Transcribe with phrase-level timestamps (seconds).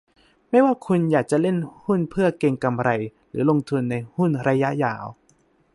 [0.49, 2.89] ไม่ว่าคุณอยากจะเล่นหุ้นเพื่อเก็งกำไร
[3.31, 5.05] หรือลงทุนในหุ้นระยะยาว